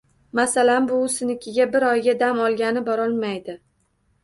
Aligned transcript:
Masalan, 0.37 0.87
buvisinikiga 0.91 1.67
bir 1.77 1.85
oyga 1.91 2.17
dam 2.25 2.41
olgani 2.49 2.85
borolmaydi. 2.91 3.59